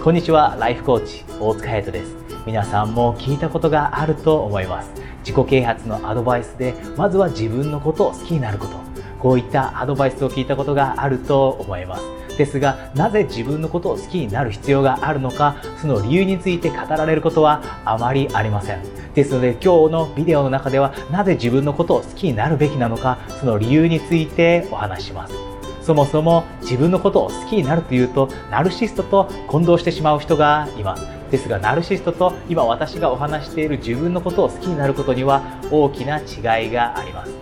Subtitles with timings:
[0.00, 2.16] こんにちはライフコーチ大塚隼人です。
[2.44, 4.90] 皆さんも聞いたことがあると思います。
[5.24, 8.72] 自己啓発のアドバイスでまずは自分のことを好きになること。
[9.20, 12.02] こういったアドバイスを聞いたことがあると思います。
[12.36, 18.82] ですがなぜ自分のことを好きになる必要があるのかその理由について語られることはあまりありません。
[19.14, 25.51] ですので今日のビデオの中ではなぜ自分のことを好きになるべきなのかその理由についてお話します。
[25.82, 31.06] そもそも自分のことを好きになるというとナルシストと混同してしまう人がいます。
[31.30, 37.32] ですがナルシストと今私がお話している自分のことを好きになることには大きな違いがあります。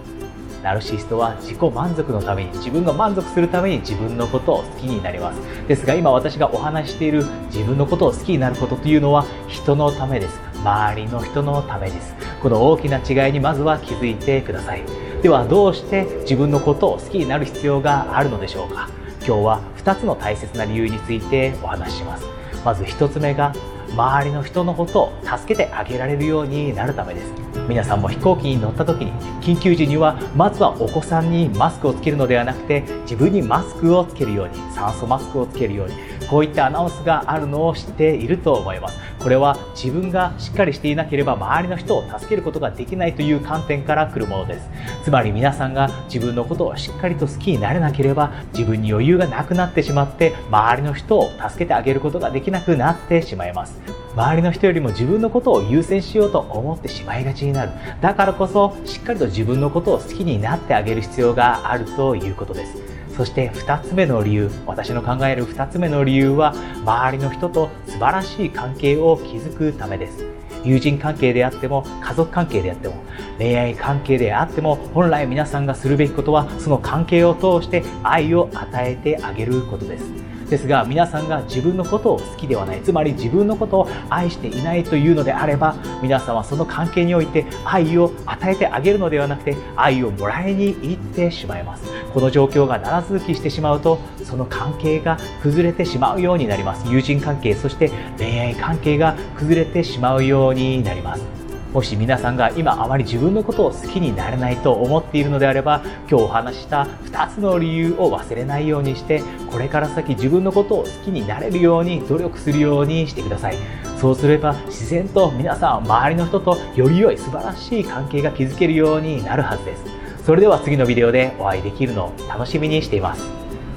[0.63, 5.41] ナルシストは自己満足のために自分が満足するために自分のことを好きになります。
[5.67, 10.39] ですが今私がお話している自分のことを好きになることというのは人のためです。
[10.63, 12.15] 周りの人のためです。
[12.43, 15.10] この大きな違いにまずは気づいてください。
[15.23, 18.89] ではどうして自分のことを好きになる必要があるのでしょうか？
[19.19, 22.25] 今日は2つの大切な理由についてお話しします。
[22.65, 23.53] まず1つ目が
[23.91, 27.33] 周りの人のことを助けてあげられるようになるためです。
[27.69, 35.95] 皆さんも飛行機に乗った時に緊急時にはまずはお子さんにマスクをつけるのではなくて自分にマスクをつけるように酸素マスクをつけるように
[36.29, 38.97] こういったアナウンスがあるのを知っていると思います。
[39.21, 44.69] これは自分がしっかりしていなければ周りの人を助けることができないという観点から来るものです。
[45.05, 53.79] つまり皆さんが自分のことをしっかりと好きになれなければ自分に余裕がなくなってしまって周りの人を助けてあげることができなくなってしまいます。
[54.15, 57.73] 周りの人よりも自分のことを優先しようと思ってしまいがちになる。
[58.01, 62.90] だからこそしっかりと自分のことを好きになってあげる必要があるということです。
[63.21, 66.55] そして2つ目の理由私の考える2つ目の理由は
[66.87, 70.25] 周りの人と素晴らしい関係を築くためです。
[70.65, 72.95] 友人関係であっても家族関係であっても
[73.39, 80.21] 恋愛関係であっても本来皆さんがするべきことはその関係を通して愛を与えてあげることです。
[80.51, 91.85] ですが皆さんが自分のことを好きではないつまり自分のことを愛していないというのであれば皆さんはその関係において愛を与えてあげるのではなくて愛をもらいに行ってしまいます。
[92.13, 96.89] この状況が長続きしてしまうとその関係が崩れてしまうようになります。
[96.89, 101.41] 友人関係そして恋愛関係が崩れてしまうようになります。
[101.73, 113.57] もし皆さんが今あまり自分のことを好きになれないと思っているのであれば今日お話した2つの理由を忘れないようにしてこれから先自分のことを好きになれるように努力するようにしてください。
[114.01, 119.85] そうすれば自然と皆さん周りの人とより良い素晴らしい関係が築けるようになるはずです。
[120.25, 123.23] それでは次のビデオでお会いできるのを楽しみにしています。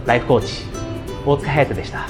[0.05, 0.65] ライフコーチ
[1.25, 2.07] 大塚隼人でした。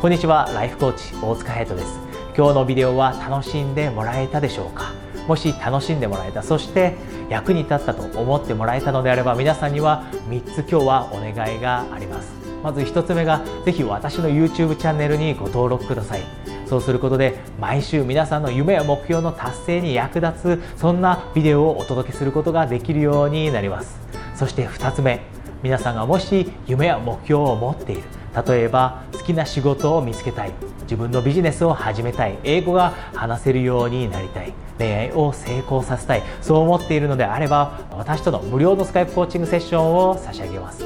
[0.00, 0.50] こんにちは。
[0.54, 2.07] ライフコーチ大塚隼人です。
[2.38, 4.92] 今日のビデオは楽しんでもらえたでしょうか？
[5.26, 6.44] もし楽しんでもらえた。
[6.44, 6.94] そして
[7.28, 12.32] 役に立ったと思ってもらえたのであれば皆さんには3つ今日はお願いがあります。
[12.62, 16.22] まず1つ目がぜひ私の YouTube チャンネルにご登録ください。
[16.66, 23.98] そうすることで毎週皆さんの夢や目標の達成に役立つそんなビデオをお届けすることができるようになります。
[24.36, 25.22] そして2つ目
[25.64, 28.02] 皆さんがもし夢や目標を持っている。
[28.46, 30.52] 例えば好きな仕事を見つけたい。
[30.82, 32.38] 自分のビジネスを始めたい。
[32.44, 34.52] 英語が話せるようになりたい。
[34.78, 36.22] 恋愛を成功させたい。
[36.40, 40.84] そう思っているのであれば私との無料のスカイプコーチングセッションを差し上げます。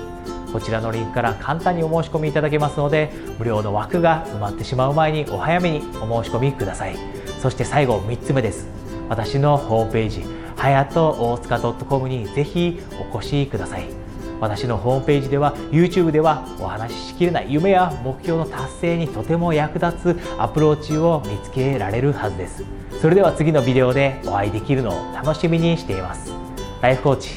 [0.53, 6.97] こちらのリンクから簡単にお申し込みいただけますので無料の枠が埋まってしまう前にお早めにお申し込みください。
[7.41, 8.69] そして最後3つ目です。
[9.09, 10.25] 私のホームページ
[10.57, 12.81] はやと大塚 .com にぜひ
[13.13, 14.02] お越しください。
[14.43, 22.65] 私のホームページでは YouTube ではお話ししきれない夢や目標の達成にとても役立つアプローチを見つけられるはずです。
[23.01, 26.33] それでは次のビデオでお会いできるのを楽しみにしています。
[26.81, 27.31] ライフコーチ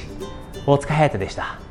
[0.65, 1.64] 大塚隼人でした。